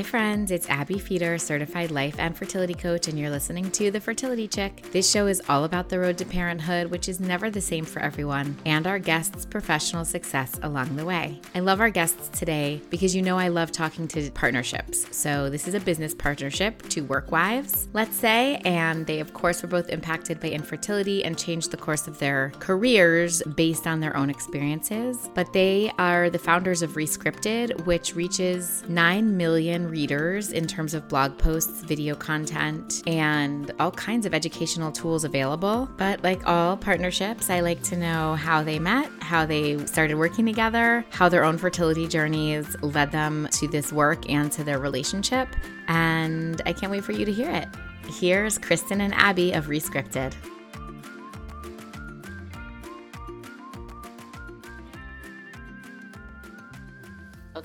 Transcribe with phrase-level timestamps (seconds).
[0.00, 0.50] Hi, friends.
[0.50, 4.82] It's Abbe Feder, certified life and fertility coach, and you're listening to The Fertility Chick.
[4.92, 8.00] This show is all about the road to parenthood, which is never the same for
[8.00, 11.38] everyone, and our guests' professional success along the way.
[11.54, 15.06] I love our guests today because you know I love talking to partnerships.
[15.14, 19.60] So, this is a business partnership, two work wives, let's say, and they, of course,
[19.60, 24.16] were both impacted by infertility and changed the course of their careers based on their
[24.16, 25.28] own experiences.
[25.34, 30.94] But they are the founders of Rescripted, which reaches 9 million million readers in terms
[30.94, 35.88] of blog posts, video content, and all kinds of educational tools available.
[35.96, 40.46] But like all partnerships, I like to know how they met, how they started working
[40.46, 45.48] together, how their own fertility journeys led them to this work and to their relationship.
[45.88, 47.68] And I can't wait for you to hear it.
[48.06, 50.34] Here's Kristyn and Abby of Rescripted.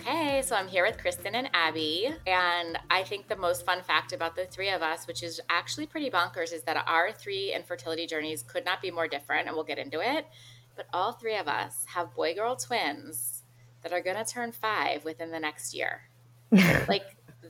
[0.07, 2.13] Okay, so I'm here with Kristyn and Abby.
[2.27, 5.87] And I think the most fun fact about the three of us, which is actually
[5.87, 9.65] pretty bonkers, is that our three infertility journeys could not be more different, and we'll
[9.65, 10.27] get into it.
[10.75, 13.41] But all three of us have boy girl twins
[13.81, 16.03] that are going to turn five within the next year.
[16.87, 17.03] like,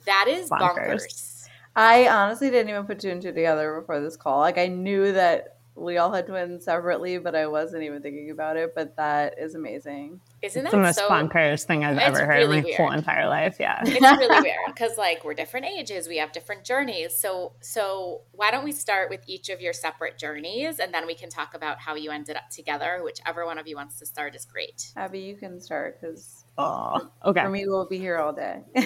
[0.05, 1.01] that is bonkers.
[1.01, 1.47] bonkers.
[1.75, 4.39] I honestly didn't even put two and two together before this call.
[4.39, 8.55] Like, I knew that we all had twins separately, but I wasn't even thinking about
[8.55, 8.73] it.
[8.73, 10.21] But that is amazing.
[10.45, 12.77] Isn't that the most so, bonkers thing I've ever heard really in my weird.
[12.77, 13.57] whole entire life?
[13.59, 17.17] Yeah, it's really weird because like we're different ages, we have different journeys.
[17.17, 21.15] So, so why don't we start with each of your separate journeys, and then we
[21.15, 23.01] can talk about how you ended up together.
[23.03, 24.91] Whichever one of you wants to start is great.
[24.95, 27.41] Abby, you can start because Oh, okay.
[27.41, 28.61] For me, we'll be here all day.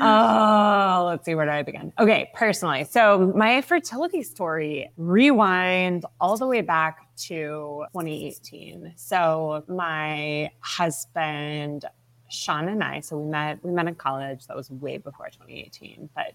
[0.00, 1.92] oh, let's see, where do I begin?
[1.98, 2.84] Okay, personally.
[2.84, 8.92] So, my fertility story rewind all the way back to 2018.
[8.96, 11.84] So, my husband,
[12.30, 14.46] Sean and I, so we met we met in college.
[14.46, 16.34] That was way before 2018, but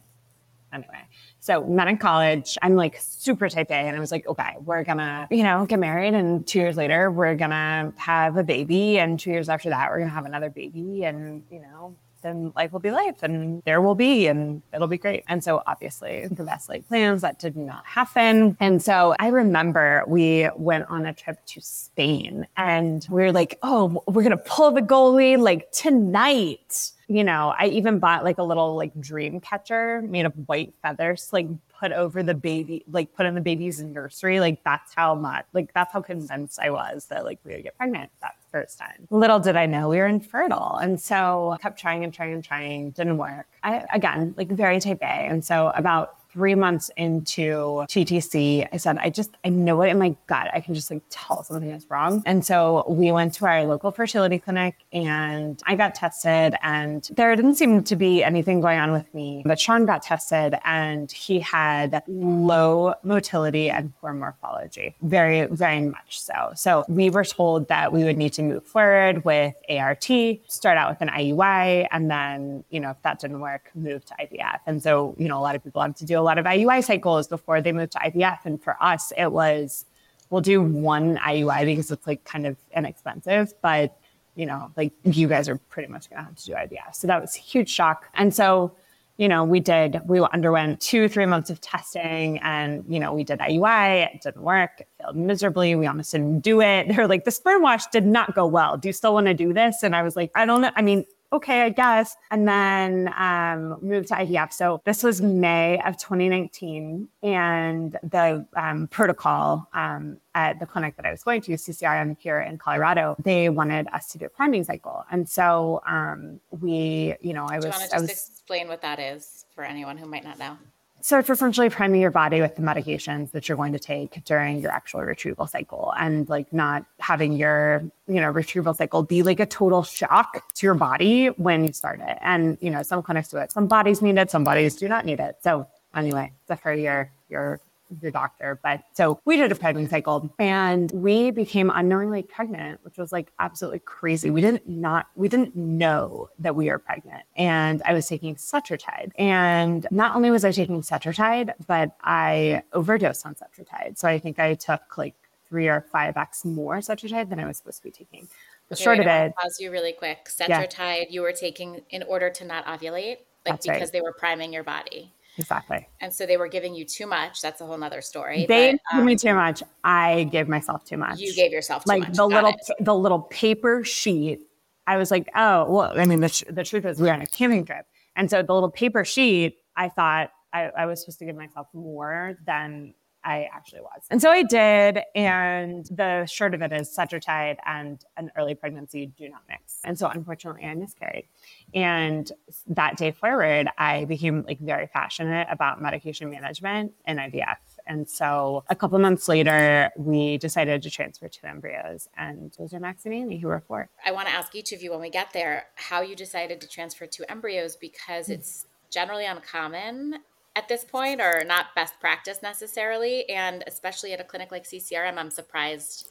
[0.74, 1.08] anyway.
[1.40, 2.58] So met in college.
[2.62, 3.76] I'm like super type A.
[3.76, 6.14] And I was like, okay, we're gonna, you know, get married.
[6.14, 9.00] And two years later, we're gonna have a baby.
[9.00, 11.04] And two years after that, we're gonna have another baby.
[11.04, 14.98] And, you know, then life will be life and there will be and it'll be
[14.98, 15.24] great.
[15.28, 18.58] And so obviously the best laid plans that did not happen.
[18.60, 23.60] And so I remember we went on a trip to Spain and we are like,
[23.62, 28.44] oh, we're gonna pull the goalie like tonight you know, I even bought like a
[28.44, 31.48] little like dream catcher made of white feathers, like
[31.80, 34.40] put over the baby, like put in the baby's nursery.
[34.40, 37.78] Like that's how much, like that's how convinced I was that like we would get
[37.78, 39.08] pregnant that first time.
[39.10, 40.78] Little did I know we were infertile.
[40.78, 43.48] And so I kept trying and trying and trying, didn't work.
[43.64, 45.06] I, again, like very type A.
[45.06, 50.00] And so about three months into TTC, I said, I just, I know it in
[50.00, 50.50] my gut.
[50.54, 52.24] I can just like tell something is wrong.
[52.26, 57.36] And so we went to our local fertility clinic and I got tested and there
[57.36, 59.44] didn't seem to be anything going on with me.
[59.46, 66.20] But Sean got tested and he had low motility and poor morphology, very, very much
[66.20, 66.52] so.
[66.56, 70.10] So we were told that we would need to move forward with ART,
[70.48, 74.16] start out with an IUI, and then, you know, if that didn't work, move to
[74.20, 74.60] IVF.
[74.66, 76.84] And so, you know, a lot of people have to do a lot of IUI
[76.84, 78.40] cycles before they moved to IVF.
[78.46, 79.86] And for us, it was
[80.30, 83.96] we'll do one IUI because it's like kind of inexpensive, but
[84.36, 86.96] you know, like you guys are pretty much gonna have to do IVF.
[86.96, 88.10] So that was a huge shock.
[88.16, 88.76] And so,
[89.18, 93.24] you know, we did, we underwent two, three months of testing and, you know, we
[93.24, 95.76] did IUI, it didn't work, it failed miserably.
[95.76, 96.88] We almost didn't do it.
[96.96, 98.76] They're like, the sperm wash did not go well.
[98.76, 99.84] Do you still want to do this?
[99.84, 100.72] And I was like, I don't know.
[100.76, 102.16] I mean, okay, I guess.
[102.32, 104.54] And then um, moved to IVF.
[104.54, 107.10] So this was May of 2019.
[107.24, 112.40] And the um, protocol um, at the clinic that I was going to, CCRM here
[112.40, 115.04] in Colorado, they wanted us to do a priming cycle.
[115.12, 117.66] And so um, we, you know, I was.
[117.66, 120.38] Do you want to just was, explain what that is for anyone who might not
[120.38, 120.58] know?
[121.06, 124.60] So it's essentially priming your body with the medications that you're going to take during
[124.60, 129.42] your actual retrieval cycle and like not having your, you know, retrieval cycle be like
[129.42, 132.18] a total shock to your body when you start it.
[132.22, 133.52] And, you know, some clinics do it.
[133.52, 135.36] Some bodies need it, some bodies do not need it.
[135.44, 137.60] So anyway, it's for your your
[138.02, 138.60] your doctor.
[138.64, 143.32] But so we did a priming cycle and we became unknowingly pregnant, which was like
[143.40, 144.30] absolutely crazy.
[144.30, 147.24] We didn't not, we didn't know that we were pregnant.
[147.36, 149.12] And I was taking Cetrotide.
[149.18, 153.98] And not only was I taking Cetrotide, but I overdosed on Cetrotide.
[153.98, 155.16] So I think I took like
[155.50, 158.28] three or five X more Cetrotide than I was supposed to be taking.
[158.70, 159.36] The short of it.
[159.36, 160.26] Pause you really quick.
[160.30, 161.04] Cetrotide yeah.
[161.10, 163.92] you were taking in order to not ovulate, like That's because right.
[163.92, 165.14] they were priming your body.
[165.38, 165.88] Exactly.
[166.00, 167.42] And so they were giving you too much.
[167.42, 168.46] That's a whole nother story.
[168.48, 169.64] They but, um, gave me too much.
[169.84, 171.20] I gave myself too much.
[171.20, 172.12] You gave yourself like much.
[172.12, 172.86] the Got little it.
[172.86, 174.42] the little paper sheet.
[174.86, 176.00] I was like, oh well.
[176.00, 177.86] I mean, the, the truth is, we were on a camping trip,
[178.16, 181.68] And so the little paper sheet, I thought I, I was supposed to give myself
[181.74, 184.04] more than I actually was.
[184.10, 185.00] And so I did.
[185.16, 189.80] And the short of it is Cetrotide and an early pregnancy do not mix.
[189.84, 191.28] And so unfortunately, I miscarried.
[191.74, 192.32] And
[192.68, 197.58] that day forward, I became like very passionate about medication management and IVF.
[197.86, 202.80] And so a couple months later, we decided to transfer two embryos, and those are
[202.80, 203.90] Max and Amy, who are four.
[204.06, 206.68] I want to ask each of you when we get there how you decided to
[206.68, 208.36] transfer two embryos because mm.
[208.36, 210.20] it's generally uncommon
[210.56, 213.28] at this point or not best practice necessarily.
[213.30, 216.10] And especially at a clinic like CCRM, I'm surprised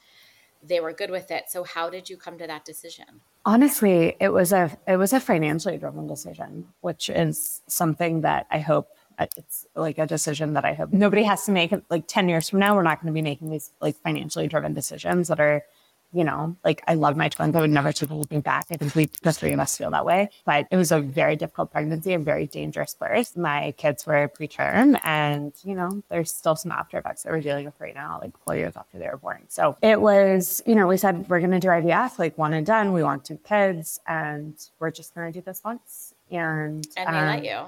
[0.62, 1.44] they were good with it.
[1.48, 3.20] So how did you come to that decision?
[3.44, 8.60] Honestly, it was a it was a financially driven decision, which is something that I
[8.60, 11.74] hope uh, it's like a decision that I hope nobody has to make.
[11.90, 14.74] Like ten years from now, we're not going to be making these like financially driven
[14.74, 15.64] decisions that are
[16.12, 17.56] you know, like I love my twins.
[17.56, 18.66] I would never take anything back.
[18.70, 20.28] I think we, the three of us feel that way.
[20.44, 23.36] But it was a very difficult pregnancy, and very dangerous birth.
[23.36, 27.64] My kids were preterm and, you know, there's still some after effects that we're dealing
[27.64, 29.44] with right now, like four years after they were born.
[29.48, 32.66] So it was, you know, we said we're going to do IVF, like one and
[32.66, 32.92] done.
[32.92, 36.14] We want two kids and we're just going to do this once.
[36.30, 37.66] And, and they um, let you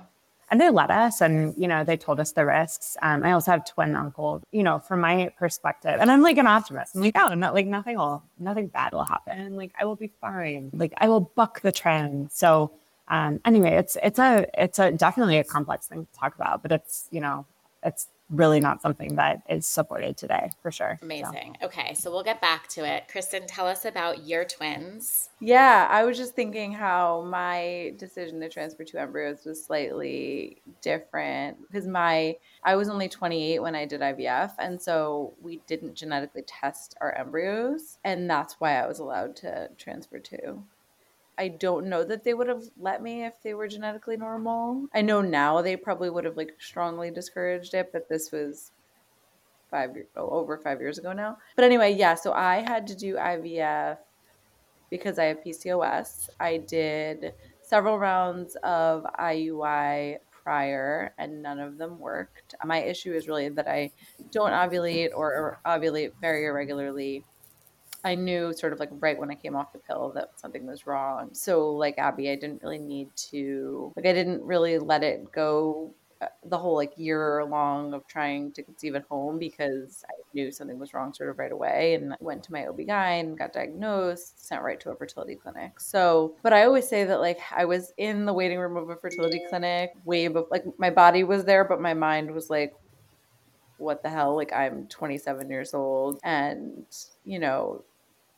[0.55, 2.97] and they let us and you know they told us the risks.
[3.03, 6.47] Um, i also have twin uncles you know from my perspective and i'm like an
[6.47, 6.95] optimist.
[6.95, 9.57] I'm like oh not like nothing will nothing bad will happen.
[9.57, 10.71] Like i will be fine.
[10.73, 12.31] Like i will buck the trend.
[12.31, 12.71] So
[13.09, 16.71] um, anyway it's it's a it's a definitely a complex thing to talk about but
[16.71, 17.45] it's you know
[17.83, 20.99] it's really not something that is supported today for sure.
[21.03, 21.57] Amazing.
[21.61, 21.67] So.
[21.67, 23.09] Okay, so we'll get back to it.
[23.09, 25.29] Kristyn, tell us about your twins.
[25.41, 31.59] Yeah, I was just thinking how my decision to transfer two embryos was slightly different
[31.67, 36.43] because my I was only 28 when I did IVF and so we didn't genetically
[36.43, 40.65] test our embryos and that's why I was allowed to transfer two.
[41.37, 44.87] I don't know that they would have let me if they were genetically normal.
[44.95, 48.73] I know now they probably would have like strongly discouraged it, but this was
[49.71, 51.39] five oh, over five years ago now.
[51.57, 52.15] But anyway, yeah.
[52.15, 53.99] So I had to do IVF
[54.91, 56.29] because I have PCOS.
[56.39, 62.55] I did several rounds of IUI prior, and none of them worked.
[62.65, 63.91] My issue is really that I
[64.31, 67.25] don't ovulate or, or ovulate very irregularly
[68.05, 70.87] I knew sort of like right when I came off the pill that something was
[70.87, 71.31] wrong.
[71.33, 75.95] So like Abby, I didn't really need to like I didn't really let it go
[76.21, 80.53] uh, the whole like year long of trying to conceive at home because I knew
[80.53, 84.63] something was wrong sort of right away and went to my OB-GYN, got diagnosed, sent
[84.63, 85.81] right to a fertility clinic.
[85.81, 88.97] So, but I always say that like I was in the waiting room of a
[88.97, 92.75] fertility clinic way before like my body was there, but my mind was like,
[93.79, 94.37] what the hell?
[94.37, 96.87] Like I'm 27 years old and,
[97.25, 97.83] you know,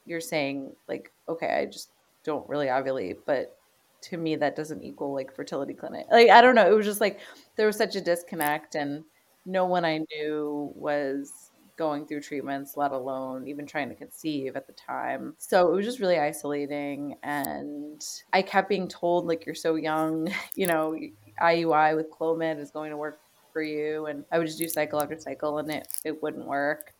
[0.06, 1.90] you're saying like, okay, I just
[2.24, 3.58] don't really ovulate, but
[4.02, 6.06] to me that doesn't equal like fertility clinic.
[6.10, 7.20] Like I don't know, it was just like
[7.56, 9.04] there was such a disconnect and
[9.46, 14.66] no one I knew was going through treatments, let alone even trying to conceive at
[14.66, 15.34] the time.
[15.38, 17.16] So it was just really isolating.
[17.22, 20.98] And I kept being told, like, you're so young, you know,
[21.40, 23.20] IUI with Clomid is going to work
[23.52, 24.06] for you.
[24.06, 26.92] And I would just do cycle after cycle and it, it wouldn't work.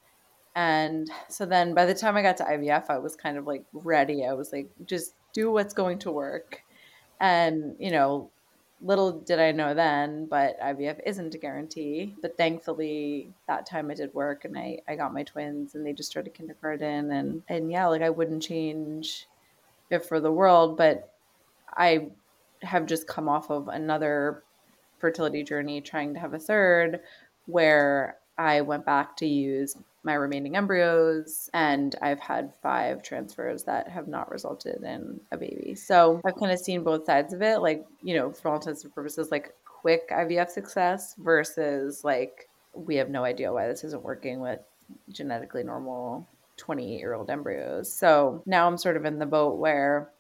[0.57, 3.65] And so then by the time I got to IVF, I was kind of like
[3.75, 4.25] ready.
[4.25, 6.63] I was like, just do what's going to work.
[7.21, 8.31] And, you know,
[8.81, 12.15] little did I know then, but IVF isn't a guarantee.
[12.23, 15.93] But thankfully, that time it did work, and I, I got my twins, and they
[15.93, 19.27] just started kindergarten, and and yeah, like I wouldn't change
[19.91, 20.77] it for the world.
[20.77, 21.13] But
[21.77, 22.09] I
[22.63, 24.43] have just come off of another
[24.99, 27.01] fertility journey, trying to have a third,
[27.47, 33.89] where I went back to use my remaining embryos, and I've had five transfers that
[33.89, 35.75] have not resulted in a baby.
[35.75, 38.85] So I've kind of seen both sides of it, like, you know, for all intents
[38.85, 44.03] and purposes, like quick IVF success versus like, we have no idea why this isn't
[44.05, 44.61] working with
[45.11, 47.93] genetically normal 28 year old embryos.
[47.93, 50.11] So now I'm sort of in the boat where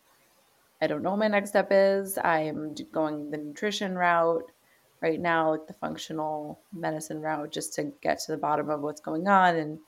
[0.82, 2.18] I don't know what my next step is.
[2.18, 4.50] I'm going the nutrition route
[5.00, 9.00] right now, like the functional medicine route, just to get to the bottom of what's
[9.00, 9.78] going on and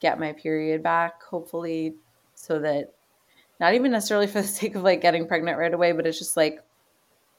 [0.00, 1.94] get my period back, hopefully,
[2.34, 2.94] so that
[3.60, 6.36] not even necessarily for the sake of like getting pregnant right away, but it's just
[6.36, 6.60] like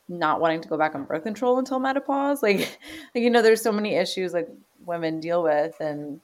[0.08, 2.42] not wanting to go back on birth control until menopause.
[2.44, 2.80] Like,
[3.14, 4.50] like you know, there's so many issues like
[4.86, 6.20] women deal with, and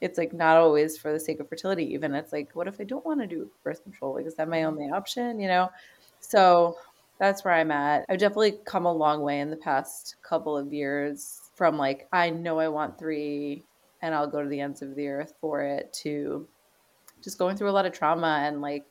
[0.00, 1.92] it's like not always for the sake of fertility.
[1.92, 4.14] Even it's like, what if I don't want to do birth control?
[4.14, 4.66] Like, is that my mm-hmm.
[4.68, 5.40] only option?
[5.40, 5.70] You know,
[6.20, 6.76] so
[7.18, 8.04] that's where I'm at.
[8.08, 12.30] I've definitely come a long way in the past couple of years from like, I
[12.30, 13.62] know I want three
[14.02, 16.46] and I'll go to the ends of the earth for it to
[17.22, 18.84] just going through a lot of trauma and like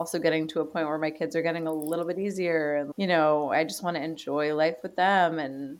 [0.00, 2.76] also getting to a point where my kids are getting a little bit easier.
[2.76, 5.38] And, you know, I just want to enjoy life with them.
[5.38, 5.78] And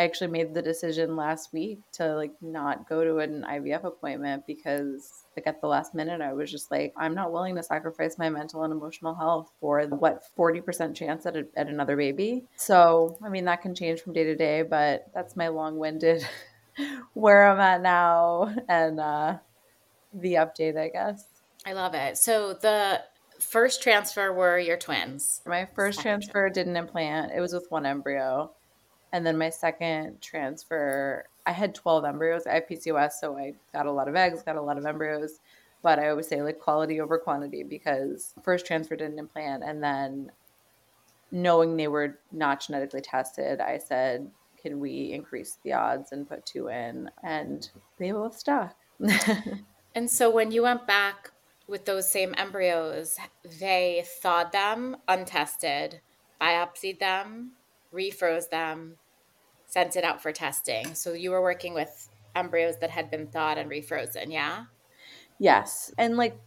[0.00, 4.46] I actually made the decision last week to like not go to an IVF appointment
[4.46, 8.16] because like at the last minute I was just like I'm not willing to sacrifice
[8.16, 12.46] my mental and emotional health for what 40% chance at, a, at another baby.
[12.56, 16.26] So, I mean that can change from day to day, but that's my long-winded
[17.12, 19.36] where I'm at now and uh
[20.14, 21.26] the update, I guess.
[21.66, 22.16] I love it.
[22.16, 23.02] So the
[23.38, 25.42] first transfer were your twins.
[25.44, 27.32] My first second transfer did an implant.
[27.36, 28.52] It was with one embryo.
[29.12, 32.46] And then my second transfer, I had 12 embryos.
[32.46, 35.40] I have PCOS, so I got a lot of eggs, got a lot of embryos.
[35.82, 39.64] But I always say like quality over quantity because first transfer didn't implant.
[39.64, 40.30] And then
[41.32, 46.44] knowing they were not genetically tested, I said, can we increase the odds and put
[46.44, 47.10] two in?
[47.22, 48.76] And they both stuck.
[49.94, 51.30] and so when you went back
[51.66, 53.16] with those same embryos,
[53.58, 56.00] they thawed them untested,
[56.40, 57.52] biopsied them,
[57.94, 58.96] refroze them,
[59.66, 60.94] sent it out for testing.
[60.94, 64.64] So you were working with embryos that had been thawed and refrozen, yeah?
[65.38, 65.92] Yes.
[65.98, 66.38] And like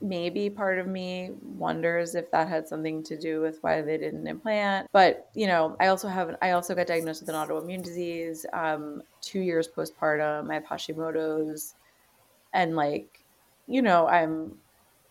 [0.00, 4.26] maybe part of me wonders if that had something to do with why they didn't
[4.26, 4.88] implant.
[4.92, 9.02] But, you know, I also have I also got diagnosed with an autoimmune disease um
[9.22, 10.50] 2 years postpartum.
[10.50, 11.74] I have Hashimoto's
[12.52, 13.20] and like
[13.66, 14.58] you know, I'm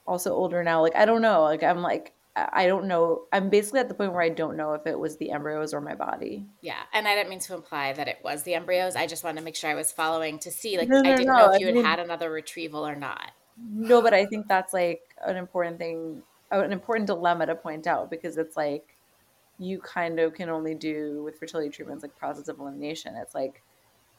[0.06, 0.82] also older now.
[0.82, 1.42] Like I don't know.
[1.42, 3.25] Like I'm like I don't know.
[3.32, 5.82] I'm basically at the point where I don't know if it was the embryos or
[5.82, 6.46] my body.
[6.62, 8.96] Yeah, and I didn't mean to imply that it was the embryos.
[8.96, 11.16] I just wanted to make sure I was following to see, like, no, no, I
[11.16, 11.38] didn't no.
[11.38, 13.32] know if you had I mean, had another retrieval or not.
[13.58, 18.10] No, but I think that's like an important thing, an important dilemma to point out
[18.10, 18.98] because it's like
[19.60, 23.16] you kind of can only do with fertility treatments like process of elimination.
[23.16, 23.62] It's like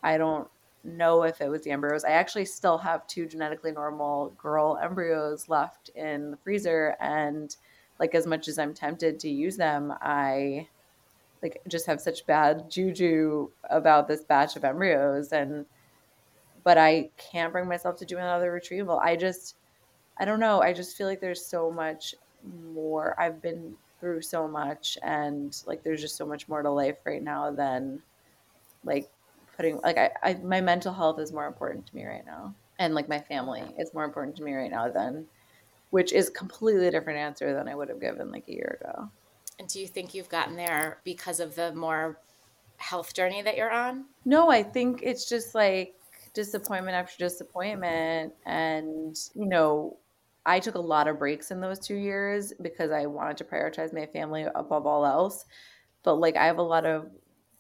[0.04, 0.48] I don't
[0.84, 2.04] know if it was the embryos.
[2.04, 7.56] I actually still have two genetically normal girl embryos left in the freezer and
[7.98, 10.68] like as much as I'm tempted to use them, I
[11.42, 15.66] like just have such bad juju about this batch of embryos and
[16.64, 18.98] but I can't bring myself to do another retrieval.
[18.98, 19.56] I just
[20.16, 20.62] I don't know.
[20.62, 22.14] I just feel like there's so much
[22.72, 23.14] more.
[23.20, 27.22] I've been through so much and like there's just so much more to life right
[27.22, 28.02] now than
[28.84, 29.10] like
[29.56, 32.54] putting like I, I my mental health is more important to me right now.
[32.78, 35.26] And like my family is more important to me right now than
[35.94, 39.08] which is completely different answer than I would have given like a year ago.
[39.60, 42.18] And do you think you've gotten there because of the more
[42.78, 44.06] health journey that you're on?
[44.24, 45.94] No, I think it's just like
[46.34, 48.32] disappointment after disappointment.
[48.44, 49.96] And, you know,
[50.44, 53.94] I took a lot of breaks in those two years because I wanted to prioritize
[53.94, 55.44] my family above all else.
[56.02, 57.08] But like, I have a lot of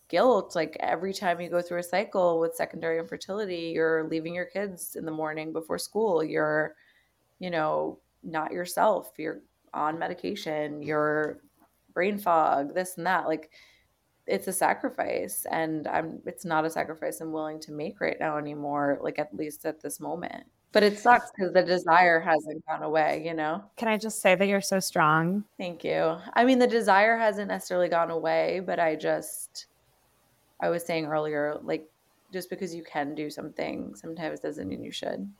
[0.08, 0.56] guilt.
[0.56, 4.96] Like, every time you go through a cycle with secondary infertility, you're leaving your kids
[4.96, 6.24] in the morning before school.
[6.24, 6.74] You're,
[7.38, 9.12] you know, not yourself.
[9.18, 9.40] You're
[9.72, 11.38] on medication, you're
[11.92, 13.26] brain fog, this and that.
[13.26, 13.50] Like
[14.26, 18.38] it's a sacrifice and I'm it's not a sacrifice I'm willing to make right now
[18.38, 20.44] anymore, like at least at this moment.
[20.72, 23.62] But it sucks because the desire hasn't gone away, you know?
[23.76, 25.44] Can I just say that you're so strong?
[25.56, 26.16] Thank you.
[26.32, 29.66] I mean, the desire hasn't necessarily gone away, but I just,
[30.60, 31.88] I was saying earlier, like,
[32.32, 35.30] just because you can do something sometimes doesn't mean you should.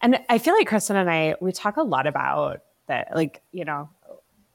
[0.00, 3.64] And I feel like Kristyn and I, we talk a lot about that, like, you
[3.64, 3.88] know,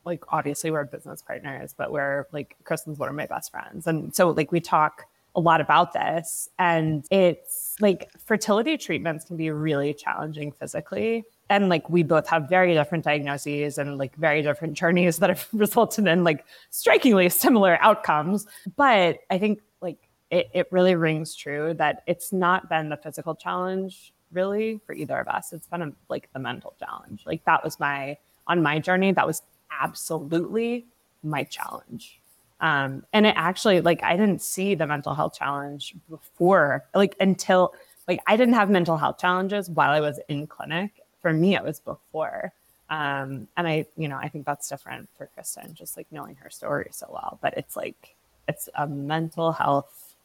[0.06, 3.88] like obviously we're business partners, but we're like, Kristyn's one of my best friends.
[3.88, 5.06] And so, like, we talk
[5.36, 6.50] a lot about this.
[6.58, 11.24] And it's like fertility treatments can be really challenging physically.
[11.50, 15.48] And like, we both have very different diagnoses and like very different journeys that have
[15.54, 18.46] resulted in like strikingly similar outcomes.
[18.76, 19.98] But I think like,
[20.32, 25.18] it, it really rings true that it's not been the physical challenge really for either
[25.18, 25.54] of us.
[25.54, 27.24] It's been a, like the mental challenge.
[27.26, 28.18] Like that was my
[28.48, 29.12] on my journey.
[29.12, 29.44] That was
[29.82, 30.86] absolutely
[31.24, 32.20] my challenge.
[32.62, 37.74] Um, and it actually like I didn't see the mental health challenge before like until
[38.08, 40.92] like I didn't have mental health challenges while I was in clinic.
[41.22, 42.54] For me, it was before.
[42.90, 46.50] Um, and I, you know, I think that's different for Kristyn, just like knowing her
[46.50, 47.38] story so well.
[47.42, 48.16] But it's like
[48.48, 50.16] it's a mental health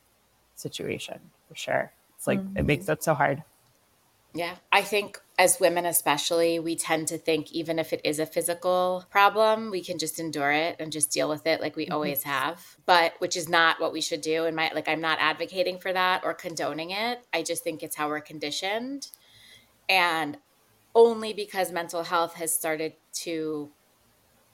[0.54, 1.18] situation
[1.48, 1.92] for sure.
[2.16, 2.56] It's like mm-hmm.
[2.56, 3.42] it makes it so hard.
[4.34, 4.56] Yeah.
[4.72, 9.04] I think as women, especially, we tend to think even if it is a physical
[9.08, 11.94] problem, we can just endure it and just deal with it like we mm-hmm.
[11.94, 12.76] always have.
[12.84, 14.44] But which is not what we should do.
[14.44, 17.24] And my like, I'm not advocating for that or condoning it.
[17.32, 19.08] I just think it's how we're conditioned.
[19.88, 20.38] And
[20.96, 23.70] only because mental health has started to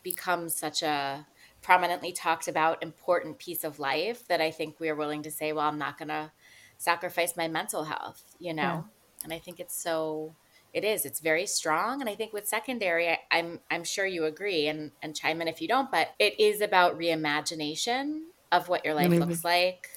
[0.03, 1.27] become such a
[1.63, 5.53] prominently talked about important piece of life that I think we are willing to say,
[5.53, 6.33] well, I'm not going to
[6.77, 8.63] sacrifice my mental health, you know?
[8.63, 8.83] Yeah
[9.25, 10.35] and I think it's so
[10.73, 11.05] it is.
[11.05, 12.01] It's very strong.
[12.01, 15.49] And I think with secondary, I, I'm I'm sure you agree and, and chime in
[15.49, 18.23] if you don't, but it is about reimagination
[18.53, 19.89] of what your life looks like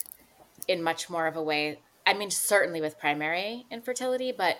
[0.68, 1.80] in much more of a way.
[2.06, 4.58] I mean, certainly with primary infertility, but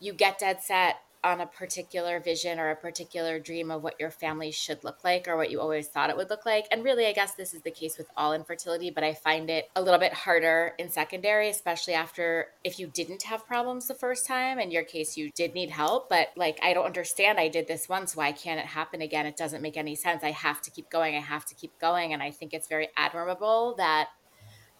[0.00, 4.10] you get dead set on a particular vision or a particular dream of what your
[4.10, 6.66] family should look like or what you always thought it would look like.
[6.70, 9.70] And really, I guess this is the case with all infertility, but I find it
[9.76, 14.26] a little bit harder in secondary, especially after if you didn't have problems the first
[14.26, 14.58] time.
[14.58, 17.38] In your case, you did need help, but like, I don't understand.
[17.38, 18.16] I did this once.
[18.16, 19.26] Why can't it happen again?
[19.26, 20.24] It doesn't make any sense.
[20.24, 21.14] I have to keep going.
[21.14, 22.12] I have to keep going.
[22.12, 24.08] And I think it's very admirable that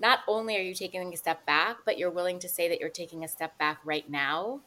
[0.00, 2.88] not only are you taking a step back, but you're willing to say that you're
[2.88, 4.62] taking a step back right now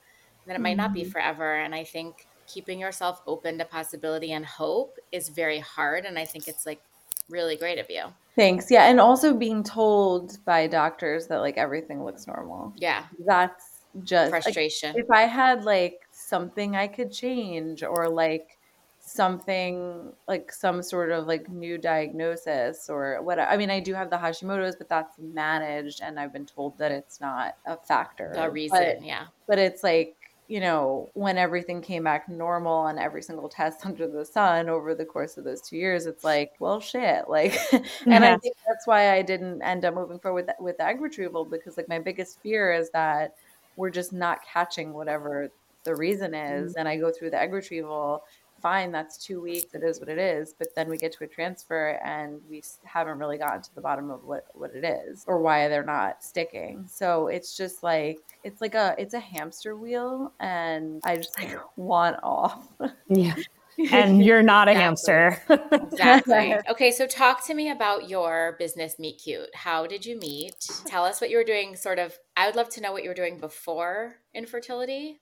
[0.47, 1.11] that it might not be mm-hmm.
[1.11, 1.55] forever.
[1.55, 6.05] And I think keeping yourself open to possibility and hope is very hard.
[6.05, 6.81] And I think it's like
[7.29, 8.03] really great of you.
[8.35, 8.69] Thanks.
[8.69, 8.89] Yeah.
[8.89, 12.73] And also being told by doctors that like everything looks normal.
[12.75, 13.05] Yeah.
[13.25, 14.93] That's just frustration.
[14.93, 18.57] Like, if I had like something I could change or like
[18.99, 24.09] something like some sort of like new diagnosis or what I mean I do have
[24.09, 28.33] the Hashimoto's but that's managed and I've been told that it's not a factor.
[28.35, 29.25] A reason, but, yeah.
[29.47, 30.15] But it's like
[30.47, 34.93] you know, when everything came back normal on every single test under the sun over
[34.93, 37.29] the course of those two years, it's like, well, shit.
[37.29, 37.57] Like,
[38.05, 41.45] and I think that's why I didn't end up moving forward with, with egg retrieval
[41.45, 43.35] because, like, my biggest fear is that
[43.75, 45.49] we're just not catching whatever
[45.83, 46.71] the reason is.
[46.71, 46.79] Mm-hmm.
[46.79, 48.23] And I go through the egg retrieval
[48.65, 50.55] fine, that's two weeks, it is what it is.
[50.57, 54.09] But then we get to a transfer and we haven't really gotten to the bottom
[54.09, 56.87] of what, what it is or why they're not sticking.
[56.87, 61.59] So it's just like, it's like a, it's a hamster wheel and I just like
[61.75, 62.67] want off.
[63.07, 63.35] Yeah.
[63.91, 65.39] and you're not a hamster.
[65.71, 66.55] exactly.
[66.67, 69.53] Okay, so talk to me about your business Meet Cute.
[69.53, 70.67] How did you meet?
[70.87, 73.09] Tell us what you were doing sort of I would love to know what you
[73.09, 75.21] were doing before infertility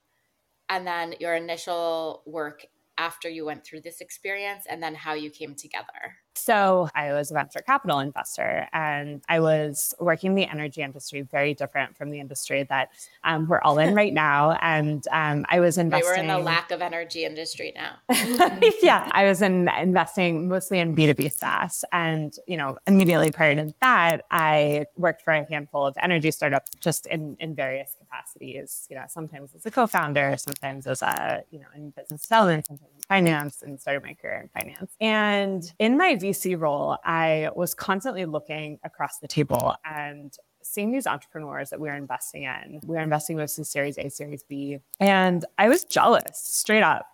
[0.68, 2.64] and then your initial work
[2.98, 6.23] after you went through this experience and then how you came together?
[6.36, 11.22] So, I was a venture capital investor and I was working in the energy industry,
[11.22, 12.90] very different from the industry that
[13.22, 14.52] um, we're all in right now.
[14.60, 16.10] And um, I was investing.
[16.10, 17.96] We're in the lack of energy industry now.
[18.82, 19.10] yeah.
[19.12, 21.84] I was in, investing mostly in B2B SaaS.
[21.92, 26.72] And, you know, immediately prior to that, I worked for a handful of energy startups
[26.80, 28.86] just in, in various capacities.
[28.90, 32.66] You know, sometimes as a co founder, sometimes as a, you know, in business development,
[32.66, 34.92] sometimes in finance, and started my career in finance.
[35.00, 41.06] And in my VC role, I was constantly looking across the table and seeing these
[41.06, 42.80] entrepreneurs that we are investing in.
[42.86, 47.06] We are investing mostly Series A, Series B, and I was jealous, straight up.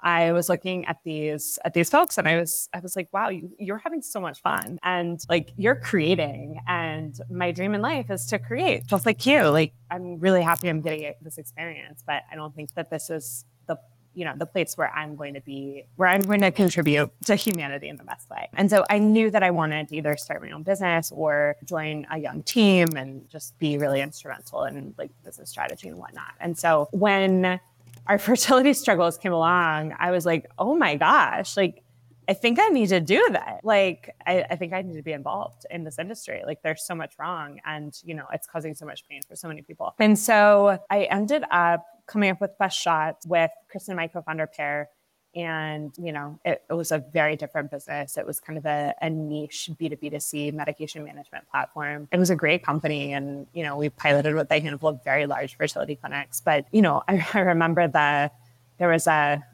[0.00, 3.30] I was looking at these at these folks and I was I was like, wow,
[3.30, 6.60] you, you're having so much fun and like you're creating.
[6.68, 9.48] And my dream in life is to create, just like you.
[9.48, 13.44] Like I'm really happy I'm getting this experience, but I don't think that this is
[13.66, 13.76] the
[14.18, 17.36] you know the place where i'm going to be where i'm going to contribute to
[17.36, 20.42] humanity in the best way and so i knew that i wanted to either start
[20.42, 25.10] my own business or join a young team and just be really instrumental in like
[25.24, 27.60] business strategy and whatnot and so when
[28.08, 31.84] our fertility struggles came along i was like oh my gosh like
[32.30, 33.60] I think I need to do that.
[33.62, 36.42] Like, I, I, think I need to be involved in this industry.
[36.46, 39.48] Like, there's so much wrong, and you know, it's causing so much pain for so
[39.48, 39.94] many people.
[39.98, 44.48] And so I ended up coming up with Best shots with Kristyn, and my co-founder
[44.48, 44.88] Per.
[45.34, 48.16] And, you know, it, it, was a very different business.
[48.16, 52.08] It was kind of a, a niche B2B2C medication management platform.
[52.10, 53.12] It was a great company.
[53.12, 56.40] And, you know, we piloted with a handful of very large fertility clinics.
[56.40, 58.30] But, you know, I, I remember the,
[58.78, 59.44] there was a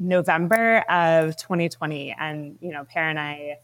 [0.00, 3.58] November of 2020 and, you know, Per and I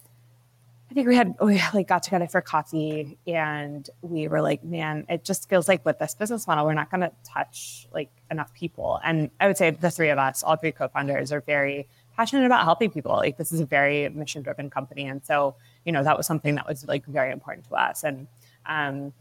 [0.97, 5.25] think we had we like got together for coffee and we were like, man, it
[5.25, 8.99] just feels like with this business model, we're not to touch like enough people.
[9.05, 12.65] And I would say the three of us, all three co-founders, are very passionate about
[12.65, 13.13] helping people.
[13.13, 16.67] Like this is a very mission-driven company, and so you know that was something that
[16.67, 18.03] was like very important to us.
[18.03, 18.27] And
[18.65, 19.13] um,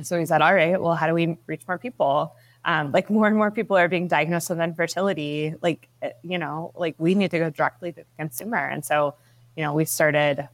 [0.00, 2.36] so we said, all right, well, how do we reach more people?
[2.64, 5.54] Um, like more and more people are being diagnosed with infertility.
[5.60, 9.16] Like eh, you know, like we need to go directly to the consumer, and so
[9.56, 10.48] you know we started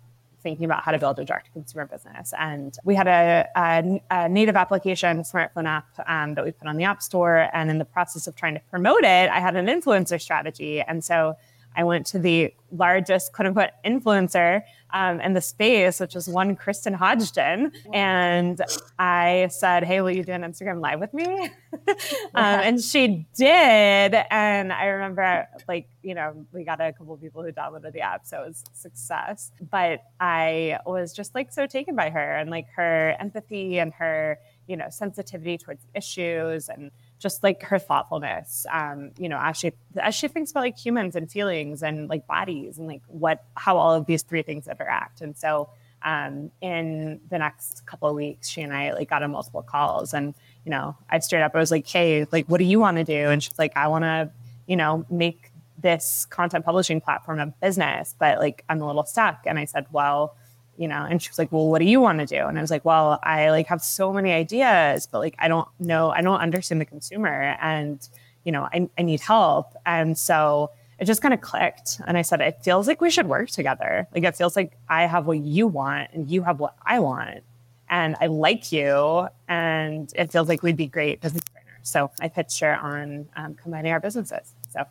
[0.44, 2.32] thinking about how to build a direct consumer business.
[2.38, 6.76] And we had a, a, a native application, smartphone app um, that we put on
[6.76, 7.48] the App Store.
[7.52, 10.80] And in the process of trying to promote it, I had an influencer strategy.
[10.80, 11.34] And so
[11.76, 16.54] I went to the largest quote unquote influencer um, in the space, which was one
[16.56, 17.72] Kristyn Hodgdon.
[17.92, 18.60] And
[18.98, 21.24] I said, Hey, will you do an Instagram live with me?
[21.88, 21.90] um,
[22.34, 24.14] and she did.
[24.30, 28.24] And I remember, like, you know, we got a couple people who downloaded the app.
[28.24, 29.50] So it was success.
[29.70, 34.38] But I was just like so taken by her and like her empathy and her,
[34.68, 39.72] you know, sensitivity towards issues and just like her thoughtfulness, um, you know, as she
[40.00, 43.76] as she thinks about like humans and feelings and like bodies and like what how
[43.76, 45.20] all of these three things interact.
[45.20, 45.70] And so
[46.04, 50.12] um, in the next couple of weeks, she and I like got on multiple calls
[50.12, 52.98] and, you know, I straight up, I was like, Hey, like, what do you want
[52.98, 53.30] to do?
[53.30, 54.30] And she's like, I want to,
[54.66, 59.44] you know, make this content publishing platform a business, but like, I'm a little stuck.
[59.46, 60.36] And I said, well,
[60.76, 62.46] you know, and she was like, well, what do you want to do?
[62.46, 65.68] And I was like, well, I like have so many ideas, but like, I don't
[65.78, 68.06] know, I don't understand the consumer and,
[68.44, 69.74] you know, I, I need help.
[69.86, 72.00] And so, it just kind of clicked.
[72.06, 74.06] And I said, it feels like we should work together.
[74.14, 77.42] Like it feels like I have what you want and you have what I want.
[77.88, 79.28] And I like you.
[79.48, 81.80] And it feels like we'd be great business partners.
[81.82, 84.54] So I pitched her on um, combining our businesses.
[84.70, 84.84] So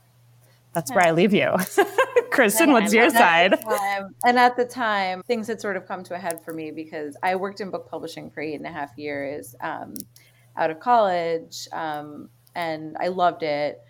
[0.74, 1.56] that's where I leave you.
[2.34, 3.60] Kristyn, what's your side?
[3.62, 6.72] Time, and at the time, things had sort of come to a head for me
[6.72, 9.94] because I worked in book publishing for eight and a half years um,
[10.58, 11.68] out of college.
[11.72, 13.82] Um, and I loved it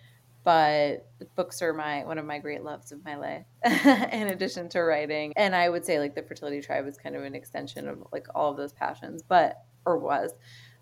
[0.44, 3.46] but books are my one of my great loves of my life
[4.12, 7.24] in addition to writing and i would say like the fertility tribe is kind of
[7.24, 10.32] an extension of like all of those passions but or was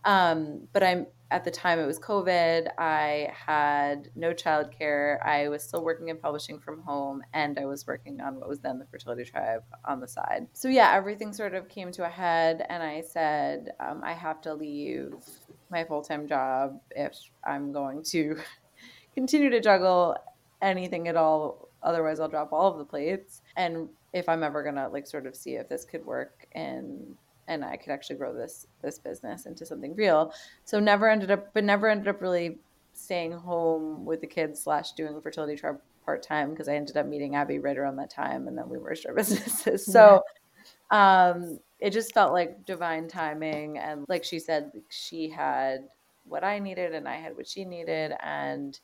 [0.04, 5.62] um, but i'm at the time it was covid i had no childcare i was
[5.62, 8.86] still working in publishing from home and i was working on what was then the
[8.86, 12.82] fertility tribe on the side so yeah everything sort of came to a head and
[12.82, 15.14] i said um, i have to leave
[15.70, 18.36] my full-time job if i'm going to
[19.14, 20.16] continue to juggle
[20.62, 21.68] anything at all.
[21.82, 23.42] Otherwise, I'll drop all of the plates.
[23.56, 27.16] And if I'm ever gonna like sort of see if this could work and
[27.52, 30.32] and I could actually grow this this business into something real.
[30.64, 32.58] So never ended up, but never ended up really
[32.94, 37.06] staying home with the kids slash doing fertility tribe part time because I ended up
[37.06, 39.84] meeting Abby right around that time, and then we merged our businesses.
[39.86, 40.22] So.
[40.90, 45.88] Um, it just felt like divine timing and like she said she had
[46.24, 48.78] what i needed and i had what she needed and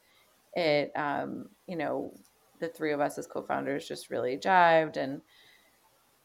[0.55, 2.13] it um, you know
[2.59, 5.21] the three of us as co-founders just really jived and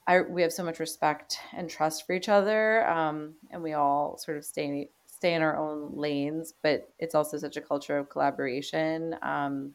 [0.06, 4.18] I, we have so much respect and trust for each other um, and we all
[4.18, 8.10] sort of stay stay in our own lanes but it's also such a culture of
[8.10, 9.74] collaboration um,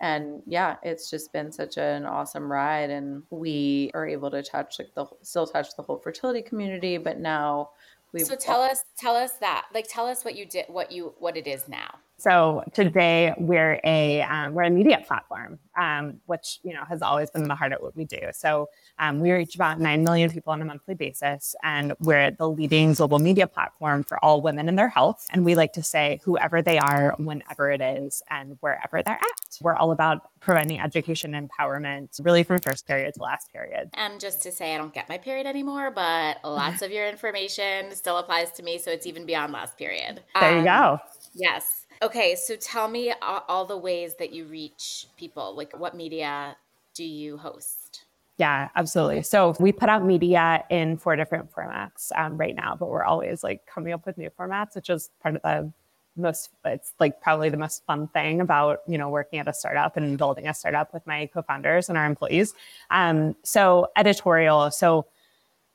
[0.00, 4.78] and yeah it's just been such an awesome ride and we are able to touch
[4.78, 7.68] like the still touch the whole fertility community but now
[8.12, 11.12] we so tell us tell us that like tell us what you did what you
[11.18, 16.60] what it is now so today we're a um, we're a media platform, um, which
[16.62, 18.20] you know has always been the heart of what we do.
[18.32, 22.48] So um, we reach about nine million people on a monthly basis, and we're the
[22.48, 25.26] leading global media platform for all women and their health.
[25.30, 29.58] And we like to say whoever they are, whenever it is, and wherever they're at.
[29.62, 33.90] We're all about providing education and empowerment, really from first period to last period.
[33.94, 37.94] And just to say, I don't get my period anymore, but lots of your information
[37.94, 40.22] still applies to me, so it's even beyond last period.
[40.38, 40.70] There you go.
[40.70, 40.98] Um,
[41.34, 41.79] yes.
[42.02, 45.54] Okay, so tell me all, the ways that you reach people.
[45.54, 46.56] Like, what media
[46.94, 48.04] do you host?
[48.38, 49.22] Yeah, absolutely.
[49.22, 53.44] So we put out media in four different formats um, right now, but we're always
[53.44, 55.72] like coming up with new formats, which is part of the
[56.16, 59.96] most it's like probably the most fun thing about you know working at a startup
[59.96, 62.52] and building a startup with my co-founders and our employees
[62.90, 65.06] um, so editorial so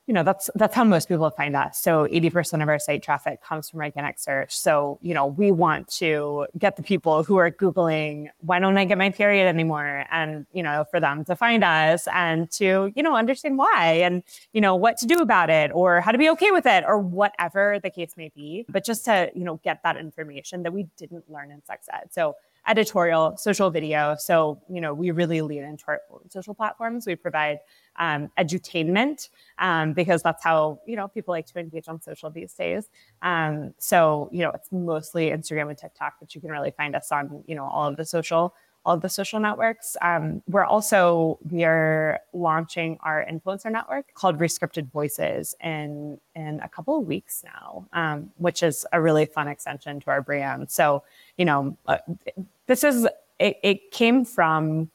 [0.08, 3.42] you know that's that's how most people find us so 80% of our site traffic
[3.42, 4.56] comes from organic search.
[4.56, 8.86] So you know we want to get the people who are googling why don't i
[8.86, 10.06] get my period anymore?
[10.12, 14.24] and you know for them to find us and to you know understand why and
[14.54, 17.00] you know what to do about it or how to be okay with it or
[17.00, 18.66] whatever the case may be.
[18.70, 22.10] But just to you know get that information that we didn't learn in sex ed.
[22.12, 22.36] So
[22.68, 27.60] editorial social video so you know we really lean into our social platforms we provide
[27.98, 32.54] um, edutainment um, because that's how you know people like to engage on social these
[32.54, 32.90] days.
[33.22, 37.12] Um, so you know it's mostly Instagram and TikTok, but you can really find us
[37.12, 38.54] on you know all of the social
[38.86, 39.98] all the social networks.
[40.02, 47.00] Um, we're also we're launching our influencer network called Rescripted Voices in in a couple
[47.00, 50.70] of weeks now, um, which is a really fun extension to our brand.
[50.70, 51.04] So
[51.38, 51.98] you know uh,
[52.68, 53.08] this is
[53.40, 54.90] it, it came from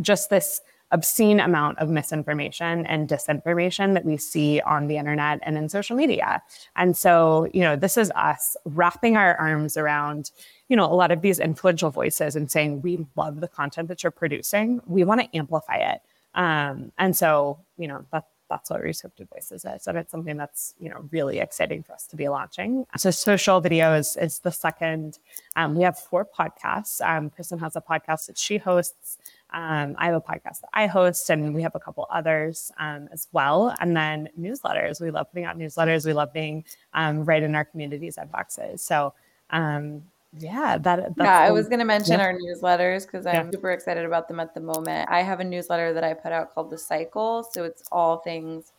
[0.00, 0.60] just this
[0.94, 5.96] obscene amount of misinformation and disinformation that we see on the internet and in social
[5.96, 6.40] media.
[6.76, 10.30] And so, you know, this is us wrapping our arms around,
[10.68, 14.02] you know, a lot of these influential voices and saying, we love the content that
[14.02, 14.80] you're producing.
[14.86, 16.00] We want to amplify it.
[16.34, 19.86] Um, and so, you know, that, that's what Rescripted Voices is.
[19.86, 22.86] And it's something that's, you know, really exciting for us to be launching.
[22.96, 25.18] So social video is, is the second.
[25.56, 27.00] Um, we have four podcasts.
[27.00, 29.18] Um, Kristyn has a podcast that she hosts.
[29.50, 33.08] Um, I have a podcast that I host, and we have a couple others um,
[33.12, 33.74] as well.
[33.80, 35.00] And then newsletters.
[35.00, 36.04] We love putting out newsletters.
[36.04, 38.80] We love being um, right in our communities' inboxes.
[38.80, 39.14] So,
[39.50, 40.02] um,
[40.38, 41.14] Yeah, that.
[41.16, 42.26] yeah, I was going to mention yeah.
[42.26, 43.50] our newsletters because I'm yeah.
[43.50, 45.08] super excited about them at the moment.
[45.10, 48.72] I have a newsletter that I put out called The Cycle, so it's all things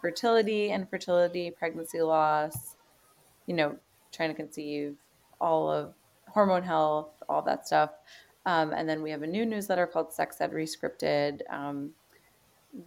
[0.00, 2.76] fertility and fertility, pregnancy loss,
[3.46, 3.76] you know,
[4.10, 4.96] trying to conceive,
[5.40, 5.94] all of
[6.28, 7.90] hormone health, all that stuff.
[8.46, 11.90] Um, and then we have a new newsletter called Sex Ed Rescripted um,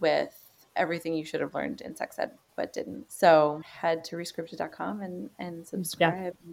[0.00, 0.34] with
[0.74, 3.10] everything you should have learned in sex ed but didn't.
[3.10, 6.34] So head to rescripted.com and, and subscribe.
[6.46, 6.52] Yeah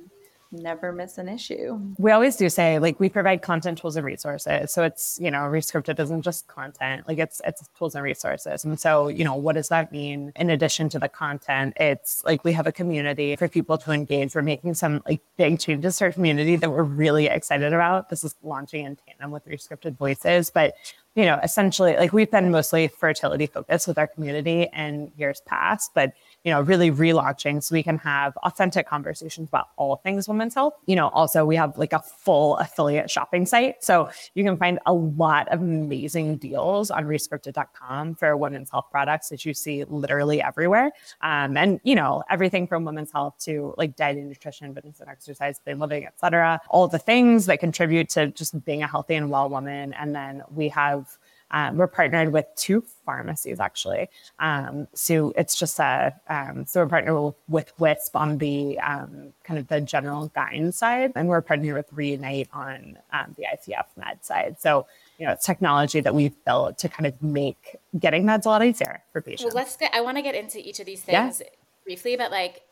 [0.53, 1.79] never miss an issue.
[1.97, 4.71] We always do say like we provide content tools and resources.
[4.71, 8.63] So it's, you know, Rescripted isn't just content, like it's it's tools and resources.
[8.63, 11.73] And so, you know, what does that mean in addition to the content?
[11.77, 14.35] It's like we have a community for people to engage.
[14.35, 18.09] We're making some like big changes to our community that we're really excited about.
[18.09, 20.75] This is launching in tandem with Rescripted Voices, but
[21.15, 25.91] you know, essentially like we've been mostly fertility focused with our community in years past,
[25.93, 26.13] but
[26.43, 30.73] you know, really relaunching so we can have authentic conversations about all things women's health.
[30.85, 33.83] You know, also we have like a full affiliate shopping site.
[33.83, 39.29] So you can find a lot of amazing deals on rescripted.com for women's health products
[39.29, 40.91] that you see literally everywhere.
[41.21, 45.09] Um, and, you know, everything from women's health to like diet and nutrition, fitness and
[45.09, 46.59] exercise, clean living, etc.
[46.69, 49.93] All the things that contribute to just being a healthy and well woman.
[49.93, 51.17] And then we have
[51.53, 54.09] um, we're partnered with two pharmacies actually.
[54.39, 59.59] Um, so it's just a um, so we're partnered with Wisp on the um, kind
[59.59, 64.25] of the general gyne side, and we're partnered with Reunite on um, the IVF med
[64.25, 64.57] side.
[64.59, 64.87] So
[65.19, 68.65] you know, it's technology that we've built to kind of make getting meds a lot
[68.65, 69.53] easier for patients.
[69.53, 69.93] Well, let's get.
[69.93, 71.49] I want to get into each of these things yeah.
[71.85, 72.63] briefly, but like